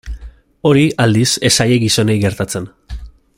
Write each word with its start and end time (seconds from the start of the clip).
Hori, 0.69 0.85
aldiz, 1.05 1.27
ez 1.49 1.51
zaie 1.61 1.77
gizonei 1.85 2.17
gertatzen. 2.25 2.67